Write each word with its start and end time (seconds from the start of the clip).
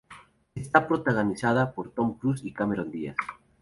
Está 0.55 0.87
protagonizada 0.87 1.73
por 1.73 1.91
Tom 1.91 2.17
Cruise 2.17 2.43
y 2.43 2.53
Cameron 2.53 2.89
Diaz. 2.89 3.15